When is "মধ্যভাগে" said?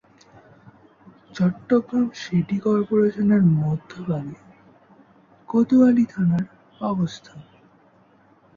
3.57-4.39